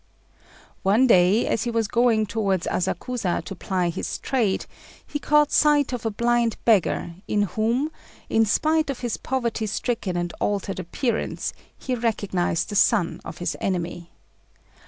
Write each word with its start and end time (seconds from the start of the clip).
One 0.81 1.05
day, 1.05 1.45
as 1.45 1.65
he 1.65 1.69
was 1.69 1.87
going 1.87 2.25
towards 2.25 2.65
Asakusa 2.65 3.43
to 3.45 3.55
ply 3.55 3.89
his 3.89 4.17
trade, 4.17 4.65
he 5.05 5.19
caught 5.19 5.51
sight 5.51 5.93
of 5.93 6.07
a 6.07 6.09
blind 6.09 6.57
beggar, 6.65 7.11
in 7.27 7.43
whom, 7.43 7.91
in 8.27 8.43
spite 8.43 8.89
of 8.89 9.01
his 9.01 9.17
poverty 9.17 9.67
stricken 9.67 10.17
and 10.17 10.33
altered 10.39 10.79
appearance, 10.79 11.53
he 11.77 11.93
recognized 11.93 12.69
the 12.69 12.75
son 12.75 13.21
of 13.23 13.37
his 13.37 13.55
enemy. 13.61 14.09